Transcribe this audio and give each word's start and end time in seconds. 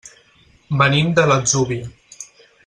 Venim 0.79 1.11
de 1.19 1.27
l'Atzúvia. 1.33 1.93